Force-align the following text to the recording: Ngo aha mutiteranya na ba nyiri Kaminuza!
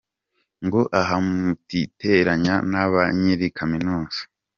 Ngo 0.65 0.81
aha 0.99 1.15
mutiteranya 1.27 2.55
na 2.71 2.83
ba 2.91 3.03
nyiri 3.19 3.47
Kaminuza! 3.57 4.21